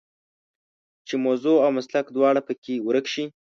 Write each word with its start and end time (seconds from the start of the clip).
چې 1.07 1.15
موضوع 1.25 1.57
او 1.65 1.69
مسلک 1.77 2.05
دواړه 2.11 2.41
په 2.47 2.53
کې 2.63 2.75
ورک 2.87 3.05
شي. 3.13 3.25